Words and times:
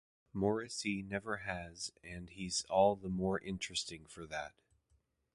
Morrissey 0.33 1.03
never 1.03 1.37
has 1.45 1.91
and 2.03 2.31
he's 2.31 2.65
all 2.71 2.95
the 2.95 3.07
more 3.07 3.37
interesting 3.39 4.07
for 4.07 4.25
that. 4.25 4.53